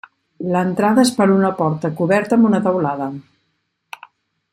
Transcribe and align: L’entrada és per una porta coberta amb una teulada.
L’entrada 0.53 1.03
és 1.07 1.11
per 1.17 1.27
una 1.33 1.51
porta 1.59 1.91
coberta 1.99 2.39
amb 2.39 2.49
una 2.51 2.63
teulada. 2.69 3.11